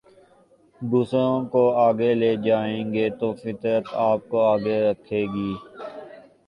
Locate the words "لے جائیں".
2.13-2.83